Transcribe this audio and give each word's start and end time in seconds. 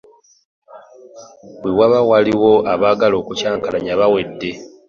Bwe 1.61 1.71
waba 1.77 1.99
waliwo 2.09 2.51
abaagala 2.73 3.15
okukyankalanya 3.21 3.93
bawedde. 3.99 4.51